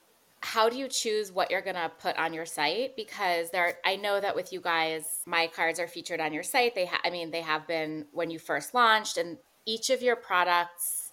[0.41, 2.95] how do you choose what you're going to put on your site?
[2.95, 6.75] Because there i know that with you guys my cards are featured on your site.
[6.75, 10.15] They ha- i mean they have been when you first launched and each of your
[10.15, 11.11] products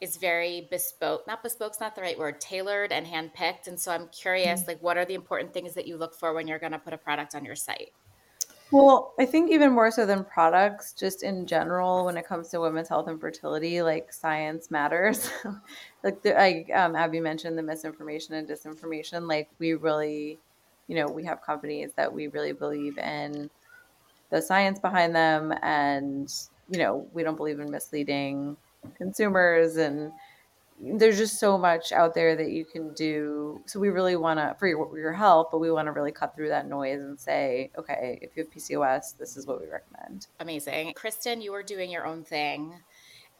[0.00, 3.68] is very bespoke not bespoke's not the right word tailored and handpicked.
[3.68, 4.70] And so i'm curious mm-hmm.
[4.70, 6.94] like what are the important things that you look for when you're going to put
[6.94, 7.92] a product on your site
[8.72, 12.60] well, I think even more so than products, just in general, when it comes to
[12.60, 15.30] women's health and fertility, like science matters.
[16.04, 19.28] like, the, like um, Abby mentioned, the misinformation and disinformation.
[19.28, 20.38] Like, we really,
[20.86, 23.50] you know, we have companies that we really believe in
[24.30, 26.32] the science behind them, and
[26.70, 28.56] you know, we don't believe in misleading
[28.96, 30.12] consumers and
[30.82, 33.60] there's just so much out there that you can do.
[33.66, 36.34] So we really want to for your, your health, but we want to really cut
[36.34, 40.26] through that noise and say, okay, if you have PCOS, this is what we recommend.
[40.40, 42.74] Amazing, Kristyn, you were doing your own thing.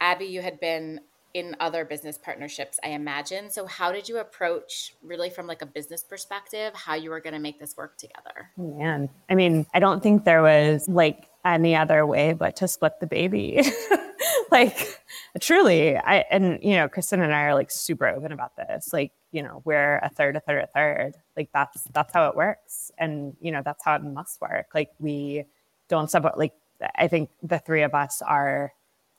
[0.01, 1.01] Abby, you had been
[1.33, 3.51] in other business partnerships, I imagine.
[3.51, 7.35] So how did you approach really from like a business perspective how you were going
[7.35, 8.51] to make this work together?
[8.57, 13.01] Man, I mean, I don't think there was like any other way but to split
[13.01, 13.63] the baby.
[14.53, 15.01] like
[15.41, 18.93] truly, I and you know, Kristyn and I are like super open about this.
[18.93, 21.15] Like, you know, we're a third, a third, a third.
[21.37, 22.91] Like that's that's how it works.
[22.99, 24.67] And you know, that's how it must work.
[24.75, 25.45] Like we
[25.89, 26.55] don't support like
[26.97, 28.73] I think the three of us are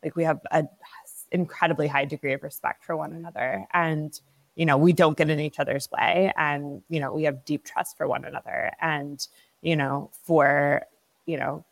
[0.04, 0.66] like we have a
[1.32, 4.20] incredibly high degree of respect for one another and
[4.56, 7.64] you know we don't get in each other's way and you know we have deep
[7.64, 9.28] trust for one another and
[9.62, 10.82] you know for
[11.26, 11.64] you know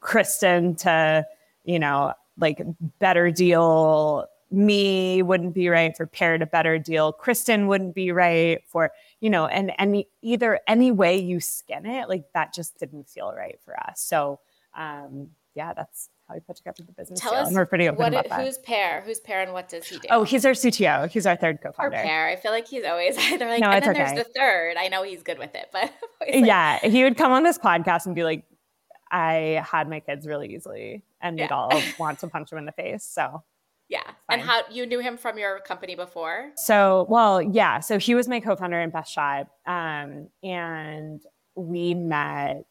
[0.00, 1.24] kristyn to
[1.64, 2.60] you know like
[2.98, 8.62] better deal me wouldn't be right for paired a better deal kristyn wouldn't be right
[8.68, 13.08] for you know and any either any way you skin it like that just didn't
[13.08, 14.38] feel right for us so
[14.76, 17.40] um yeah that's how we put together the business Tell deal.
[17.40, 18.44] us and we're pretty open what about it, that.
[18.44, 19.02] Who's Per?
[19.04, 20.08] Who's Per and what does he do?
[20.10, 21.08] Oh, he's our CTO.
[21.08, 21.96] He's our third co-founder.
[21.96, 24.04] Or pair I feel like he's always either like, no, and then okay.
[24.04, 24.76] there's the third.
[24.76, 25.82] I know he's good with it, but
[26.20, 28.44] like, yeah, he would come on this podcast and be like,
[29.10, 32.72] I had my kids really easily and we'd all want to punch him in the
[32.72, 33.04] face.
[33.04, 33.42] So
[33.88, 34.10] yeah.
[34.28, 36.50] And how you knew him from your company before?
[36.56, 37.78] So, well, yeah.
[37.80, 39.48] So he was my co-founder in Best Shot.
[39.64, 41.20] Um, and
[41.54, 42.66] we met,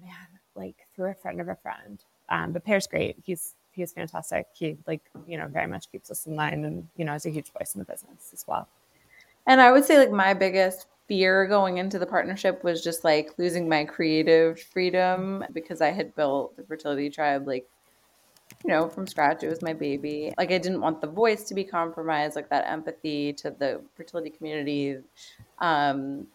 [0.00, 2.02] man, like through a friend of a friend.
[2.28, 3.16] Um, but Per's great.
[3.24, 4.46] He's he's fantastic.
[4.52, 7.30] He like you know very much keeps us in line, and you know is a
[7.30, 8.68] huge voice in the business as well.
[9.46, 13.36] And I would say like my biggest fear going into the partnership was just like
[13.36, 17.66] losing my creative freedom because I had built the fertility tribe like
[18.64, 19.42] you know from scratch.
[19.42, 20.32] It was my baby.
[20.38, 24.30] Like I didn't want the voice to be compromised, like that empathy to the fertility
[24.30, 24.98] community.
[25.58, 26.26] Um,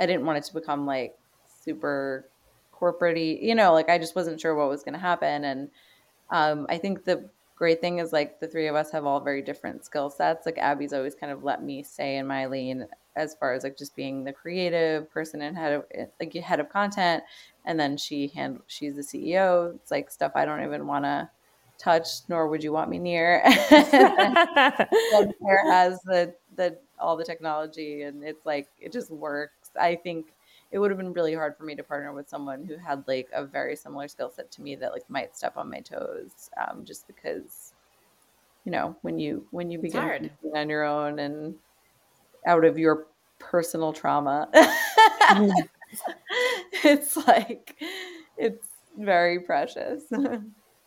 [0.00, 1.16] I didn't want it to become like
[1.64, 2.26] super
[2.72, 5.44] corporate you know, like I just wasn't sure what was going to happen.
[5.44, 5.70] And
[6.30, 9.42] um, I think the great thing is like the three of us have all very
[9.42, 10.46] different skill sets.
[10.46, 13.76] Like Abby's always kind of let me stay in my lane as far as like
[13.76, 15.84] just being the creative person and head of
[16.20, 17.24] like head of content,
[17.68, 19.74] and then she hand she's the CEO.
[19.74, 21.30] It's like stuff I don't even want to
[21.78, 23.42] touch, nor would you want me near.
[23.70, 29.70] and Claire has the the all the technology, and it's like it just works.
[29.78, 30.32] I think
[30.72, 33.28] it would have been really hard for me to partner with someone who had like
[33.34, 36.86] a very similar skill set to me that like might step on my toes um,
[36.86, 37.74] just because
[38.64, 41.54] you know when you when you begin on your own and
[42.46, 43.06] out of your
[43.38, 44.48] personal trauma
[46.84, 47.76] it's like
[48.36, 50.02] it's very precious.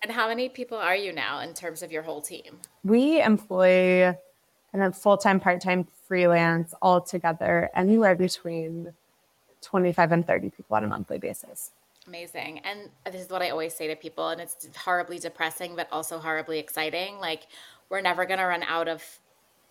[0.03, 2.59] And how many people are you now in terms of your whole team?
[2.83, 4.05] We employ
[4.73, 8.93] and then full-time part-time freelance all together anywhere between
[9.61, 11.71] 25 and 30 people on a monthly basis.
[12.07, 12.59] Amazing.
[12.59, 16.17] And this is what i always say to people and it's horribly depressing but also
[16.17, 17.19] horribly exciting.
[17.19, 17.45] Like
[17.89, 19.03] we're never going to run out of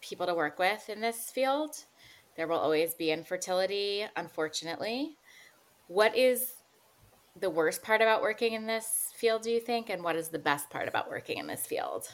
[0.01, 1.75] people to work with in this field.
[2.37, 5.16] There will always be infertility unfortunately
[5.90, 6.53] what is
[7.40, 10.38] the worst part about working in this field do you think and what is the
[10.38, 12.09] best part about working in this field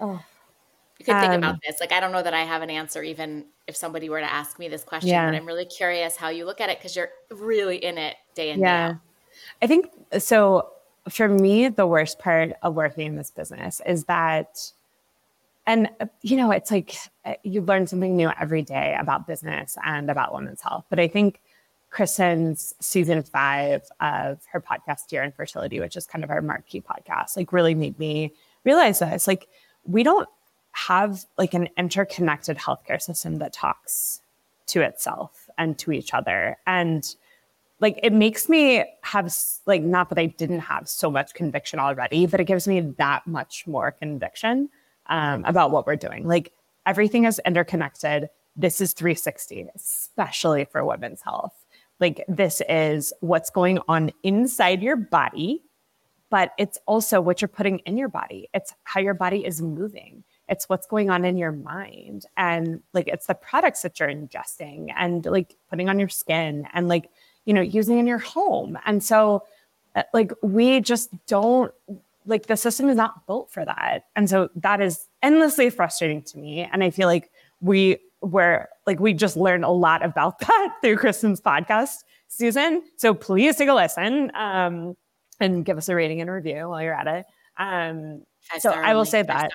[0.00, 0.22] oh
[0.98, 1.80] you could think um, about this.
[1.80, 4.58] Like, I don't know that I have an answer, even if somebody were to ask
[4.58, 5.28] me this question, yeah.
[5.28, 8.50] but I'm really curious how you look at it because you're really in it day
[8.50, 8.88] in, yeah.
[8.88, 9.00] day out.
[9.62, 9.86] I think
[10.18, 10.70] so.
[11.08, 14.72] For me, the worst part of working in this business is that,
[15.66, 15.90] and
[16.22, 20.32] you know, it's like uh, you learn something new every day about business and about
[20.32, 20.86] women's health.
[20.88, 21.40] But I think
[21.94, 27.36] Kristyn's season five of her podcast, Dear Infertility, which is kind of our marquee podcast,
[27.36, 28.32] like really made me
[28.64, 29.28] realize this.
[29.28, 29.48] Like,
[29.84, 30.28] we don't
[30.72, 34.20] have like an interconnected healthcare system that talks
[34.66, 36.56] to itself and to each other.
[36.66, 37.14] And
[37.78, 39.32] like it makes me have
[39.66, 43.26] like not that i didn't have so much conviction already but it gives me that
[43.26, 44.70] much more conviction
[45.06, 46.26] um, about what we're doing.
[46.26, 46.52] Like
[46.86, 48.30] everything is interconnected.
[48.56, 51.63] This is 360 especially for women's health
[52.00, 55.62] like this is what's going on inside your body
[56.34, 58.48] but it's also what you're putting in your body.
[58.52, 60.24] It's how your body is moving.
[60.48, 62.26] It's what's going on in your mind.
[62.36, 66.88] And like it's the products that you're ingesting and like putting on your skin and
[66.88, 67.08] like
[67.44, 68.76] you know using in your home.
[68.84, 69.44] And so
[69.94, 71.72] uh, like we just don't
[72.26, 74.06] like the system is not built for that.
[74.16, 76.68] And so that is endlessly frustrating to me.
[76.72, 77.30] And i feel like
[77.60, 83.14] we were like we just learned a lot about that through kristyn's podcast susan so
[83.14, 84.96] please take a listen um,
[85.40, 88.22] and give us a rating and review while you're at it um,
[88.58, 89.50] so i will say that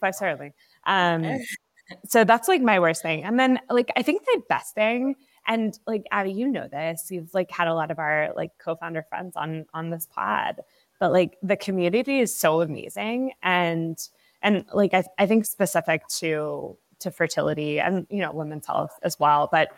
[0.00, 0.52] five star only.
[0.86, 1.38] Um,
[2.06, 3.24] so that's like my worst thing.
[3.24, 7.32] And then like I think the best thing, and like Abbe, you know this, you've
[7.32, 10.60] like had a lot of our like co-founder friends on on this pod,
[11.00, 13.32] but like the community is so amazing.
[13.42, 13.98] And
[14.42, 19.18] and like I, I think specific to to fertility and you know women's health as
[19.18, 19.48] well.
[19.50, 19.68] But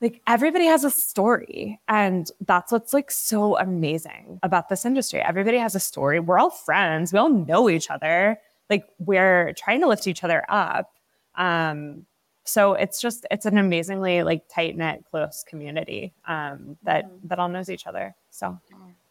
[0.00, 5.58] like everybody has a story and that's what's like so amazing about this industry everybody
[5.58, 8.38] has a story we're all friends we all know each other
[8.70, 10.94] like we're trying to lift each other up.
[11.34, 12.06] Um,
[12.44, 17.28] so it's just it's an amazingly like tight knit, close community um, that mm-hmm.
[17.28, 18.14] that all knows each other.
[18.30, 18.58] So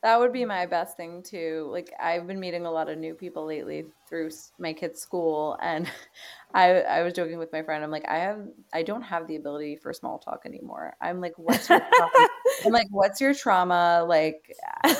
[0.02, 1.68] that would be my best thing too.
[1.72, 5.90] Like I've been meeting a lot of new people lately through my kids' school, and
[6.54, 7.84] I I was joking with my friend.
[7.84, 10.96] I'm like, I have I don't have the ability for small talk anymore.
[11.02, 11.82] I'm like, what's your
[12.66, 14.06] I'm like, what's your trauma?
[14.08, 14.96] Like, I,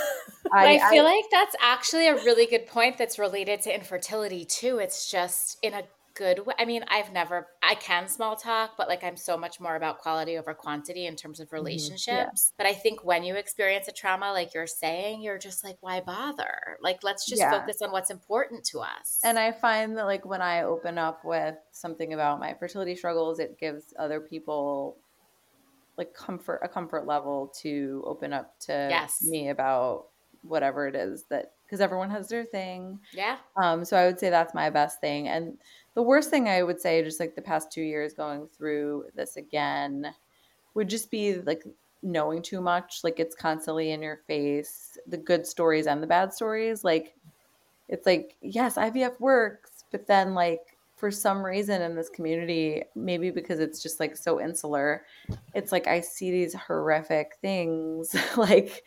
[0.54, 2.98] I feel I, like that's actually a really good point.
[2.98, 4.80] That's related to infertility too.
[4.80, 5.84] It's just in a
[6.20, 6.42] good.
[6.60, 10.00] I mean, I've never, I can small talk, but like I'm so much more about
[10.00, 11.56] quality over quantity in terms of mm-hmm.
[11.56, 12.08] relationships.
[12.52, 12.56] Yeah.
[12.58, 16.02] But I think when you experience a trauma, like you're saying, you're just like, why
[16.02, 16.78] bother?
[16.82, 17.52] Like, let's just yeah.
[17.52, 19.20] focus on what's important to us.
[19.24, 23.40] And I find that like when I open up with something about my fertility struggles,
[23.40, 24.98] it gives other people
[25.98, 29.24] like comfort, a comfort level to open up to yes.
[29.24, 30.08] me about
[30.42, 33.00] whatever it is that because everyone has their thing.
[33.14, 33.38] Yeah.
[33.62, 35.28] Um, so I would say that's my best thing.
[35.28, 35.58] And
[36.00, 39.36] the worst thing I would say, just like the past two years going through this
[39.36, 40.06] again,
[40.74, 41.62] would just be like
[42.02, 43.02] knowing too much.
[43.04, 46.86] Like it's constantly in your face, the good stories and the bad stories.
[46.86, 47.18] Like
[47.90, 53.30] it's like, yes, IVF works, but then like for some reason in this community, maybe
[53.30, 55.04] because it's just like so insular,
[55.54, 58.86] it's like I see these horrific things like,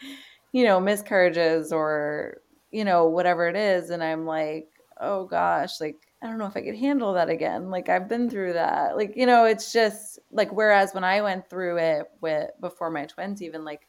[0.52, 2.38] you know, miscarriages or,
[2.70, 3.90] you know, whatever it is.
[3.90, 7.68] And I'm like, oh gosh, like I don't know if I could handle that again.
[7.68, 8.96] Like I've been through that.
[8.96, 13.06] Like, you know, it's just like whereas when I went through it with before my
[13.06, 13.88] twins even like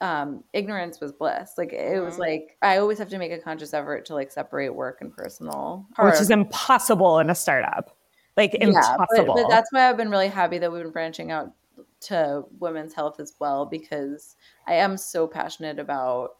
[0.00, 1.54] um ignorance was bliss.
[1.58, 2.04] Like it mm-hmm.
[2.04, 5.12] was like I always have to make a conscious effort to like separate work and
[5.12, 5.86] personal.
[5.98, 7.96] Which is impossible in a startup.
[8.36, 9.34] Like yeah, impossible.
[9.34, 11.52] But, but that's why I've been really happy that we've been branching out
[12.02, 16.36] to women's health as well because I am so passionate about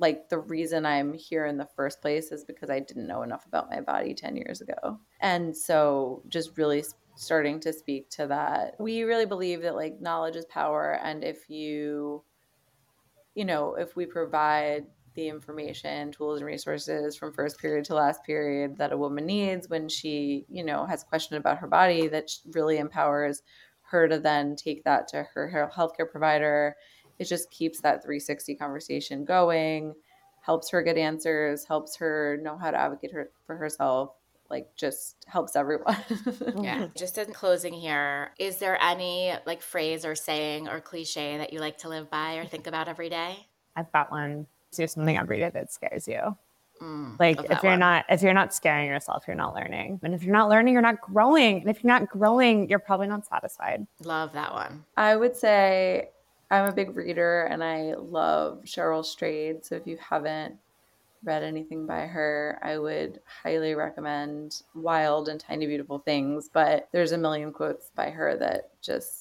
[0.00, 3.46] like the reason I'm here in the first place is because I didn't know enough
[3.46, 4.98] about my body 10 years ago.
[5.20, 6.82] And so just really
[7.16, 8.76] starting to speak to that.
[8.80, 12.24] We really believe that like knowledge is power and if you
[13.36, 18.24] you know, if we provide the information, tools and resources from first period to last
[18.24, 22.08] period that a woman needs when she, you know, has a question about her body
[22.08, 23.42] that really empowers
[23.90, 26.76] her to then take that to her healthcare provider.
[27.20, 29.94] It just keeps that 360 conversation going,
[30.40, 34.10] helps her get answers, helps her know how to advocate her, for herself
[34.50, 35.96] like just helps everyone.
[36.60, 36.88] yeah.
[36.96, 41.60] Just in closing here, is there any like phrase or saying or cliche that you
[41.60, 43.46] like to live by or think about every day?
[43.76, 44.46] I've got one.
[44.72, 46.36] Do something every day that scares you.
[46.80, 47.80] Mm, like if you're one.
[47.80, 50.00] not if you're not scaring yourself, you're not learning.
[50.02, 51.60] And if you're not learning, you're not growing.
[51.60, 53.86] And if you're not growing, you're probably not satisfied.
[54.02, 54.84] Love that one.
[54.96, 56.10] I would say
[56.50, 59.64] I'm a big reader and I love Cheryl Strayed.
[59.64, 60.56] So if you haven't
[61.22, 66.50] read anything by her, I would highly recommend Wild and Tiny Beautiful Things.
[66.52, 69.19] But there's a million quotes by her that just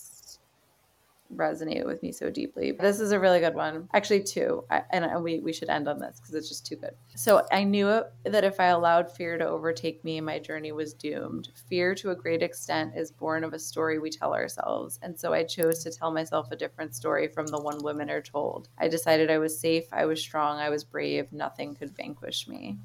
[1.35, 2.71] resonate with me so deeply.
[2.71, 3.87] This is a really good one.
[3.93, 4.63] Actually, two.
[4.69, 6.95] I, and we, we should end on this because it's just too good.
[7.15, 11.49] So I knew that if I allowed fear to overtake me, my journey was doomed.
[11.69, 14.99] Fear, to a great extent, is born of a story we tell ourselves.
[15.01, 18.21] And so I chose to tell myself a different story from the one women are
[18.21, 18.69] told.
[18.77, 21.31] I decided I was safe, I was strong, I was brave.
[21.31, 22.77] Nothing could vanquish me.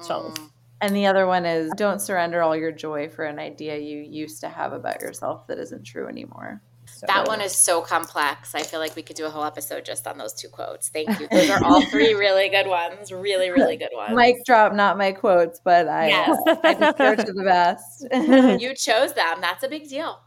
[0.00, 0.32] So.
[0.34, 0.50] Mm.
[0.80, 4.40] And the other one is don't surrender all your joy for an idea you used
[4.42, 6.60] to have about yourself that isn't true anymore.
[6.88, 7.06] So.
[7.08, 8.54] That one is so complex.
[8.54, 10.88] I feel like we could do a whole episode just on those two quotes.
[10.88, 11.28] Thank you.
[11.30, 13.10] Those are all three really good ones.
[13.10, 14.14] Really, really good ones.
[14.14, 16.38] Mic drop, not my quotes, but I, yes.
[16.46, 18.06] uh, I just go to the best.
[18.62, 19.40] you chose them.
[19.40, 20.20] That's a big deal.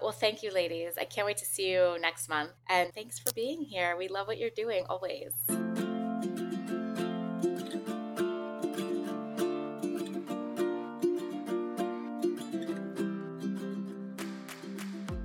[0.00, 0.92] well, thank you, ladies.
[0.98, 2.50] I can't wait to see you next month.
[2.68, 3.96] And thanks for being here.
[3.96, 5.32] We love what you're doing always.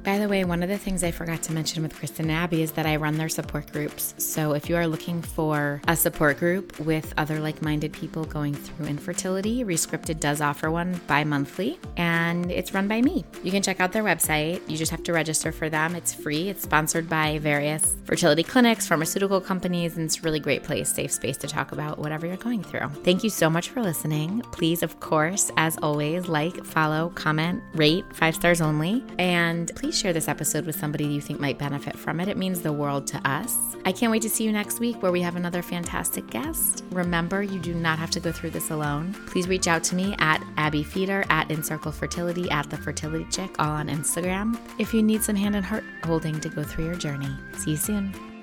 [0.06, 2.62] By the way, one of the things I forgot to mention with Kristyn and Abby
[2.62, 4.14] is that I run their support groups.
[4.20, 8.54] So if you are looking for a support group with other like minded people going
[8.54, 13.26] through infertility, Rescripted does offer one bi monthly and it's run by me.
[13.44, 14.62] You can check out their website.
[14.70, 15.96] You just have to register for them.
[15.96, 16.50] It's free.
[16.50, 21.14] It's sponsored by various fertility clinics, pharmaceutical companies, and it's a really great place, safe
[21.14, 22.90] space to talk about whatever you're going through.
[23.04, 24.44] Thank you so much for listening.
[24.52, 29.04] Please, of course, as always, like, follow, comment, rate, five stars only.
[29.18, 32.28] And please please share this episode with somebody you think might benefit from it.
[32.28, 33.58] It means the world to us.
[33.86, 36.84] I can't wait to see you next week where we have another fantastic guest.
[36.92, 39.14] Remember, you do not have to go through this alone.
[39.28, 43.56] Please reach out to me at Abbe Feder, at InCircle Fertility, at The Fertility Chick,
[43.58, 46.96] all on Instagram, if you need some hand and heart holding to go through your
[46.96, 47.34] journey.
[47.58, 48.35] See you soon.